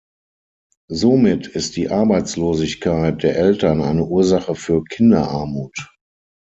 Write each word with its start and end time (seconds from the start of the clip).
Somit 0.89 1.45
ist 1.45 1.75
die 1.77 1.91
Arbeitslosigkeit 1.91 3.21
der 3.21 3.35
Eltern 3.37 3.81
eine 3.83 4.03
Ursache 4.03 4.55
für 4.55 4.83
Kinderarmut. 4.83 5.91